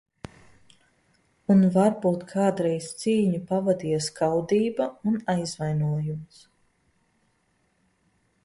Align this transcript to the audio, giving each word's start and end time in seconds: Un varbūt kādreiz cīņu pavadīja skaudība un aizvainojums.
Un 1.55 1.59
varbūt 1.75 2.23
kādreiz 2.31 2.87
cīņu 3.03 3.41
pavadīja 3.51 4.01
skaudība 4.07 4.89
un 5.13 5.23
aizvainojums. 5.37 6.45